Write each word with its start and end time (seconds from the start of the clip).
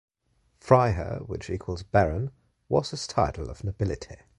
"Freiherr", 0.59 1.19
which 1.27 1.47
equals 1.47 1.83
"Baron", 1.83 2.31
was 2.69 2.89
his 2.89 3.05
title 3.05 3.51
of 3.51 3.63
nobility. 3.63 4.15